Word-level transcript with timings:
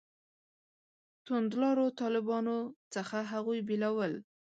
توندلارو 1.25 1.85
طالبانو 2.01 2.57
څخه 2.93 3.17
هغوی 3.31 3.59
بېلول. 3.67 4.13